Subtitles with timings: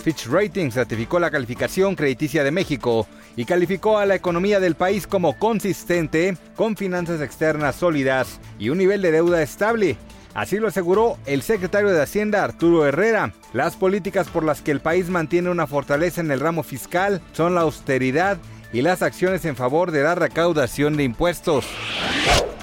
[0.00, 5.06] Fitch Ratings ratificó la calificación crediticia de México y calificó a la economía del país
[5.06, 9.96] como consistente, con finanzas externas sólidas y un nivel de deuda estable.
[10.34, 13.32] Así lo aseguró el secretario de Hacienda Arturo Herrera.
[13.52, 17.54] Las políticas por las que el país mantiene una fortaleza en el ramo fiscal son
[17.54, 18.38] la austeridad
[18.72, 21.66] y las acciones en favor de la recaudación de impuestos.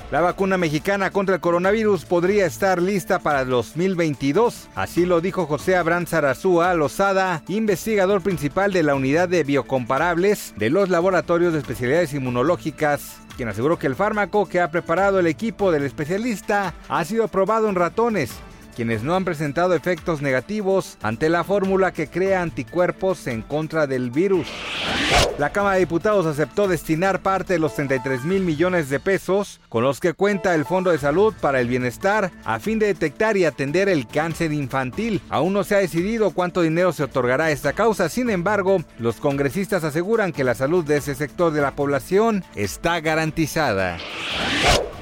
[0.09, 4.69] La vacuna mexicana contra el coronavirus podría estar lista para el 2022.
[4.73, 10.69] Así lo dijo José Abrán Zarazúa Lozada, investigador principal de la unidad de biocomparables de
[10.69, 15.73] los laboratorios de especialidades inmunológicas, quien aseguró que el fármaco que ha preparado el equipo
[15.73, 18.31] del especialista ha sido probado en ratones
[18.77, 24.11] quienes no han presentado efectos negativos ante la fórmula que crea anticuerpos en contra del
[24.11, 24.45] virus.
[25.39, 29.83] La Cámara de Diputados aceptó destinar parte de los 33 mil millones de pesos con
[29.83, 33.45] los que cuenta el Fondo de Salud para el Bienestar a fin de detectar y
[33.45, 35.23] atender el cáncer infantil.
[35.29, 39.15] Aún no se ha decidido cuánto dinero se otorgará a esta causa, sin embargo, los
[39.15, 43.97] congresistas aseguran que la salud de ese sector de la población está garantizada.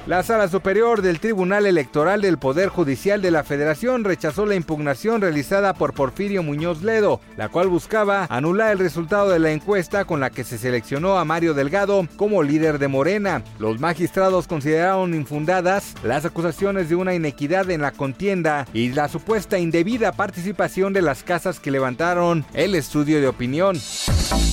[0.06, 5.20] La Sala Superior del Tribunal Electoral del Poder Judicial de la Federación rechazó la impugnación
[5.20, 10.20] realizada por Porfirio Muñoz Ledo, la cual buscaba anular el resultado de la encuesta con
[10.20, 13.42] la que se seleccionó a Mario Delgado como líder de Morena.
[13.58, 19.58] Los magistrados consideraron infundadas las acusaciones de una inequidad en la contienda y la supuesta
[19.58, 23.76] indebida participación de las casas que levantaron el estudio de opinión.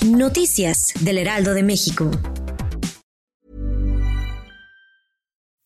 [0.04, 2.10] Noticias del Heraldo de México.